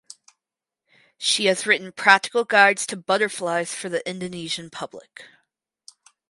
[1.19, 5.25] She has written practical guides to butterflies for the Indonesian public.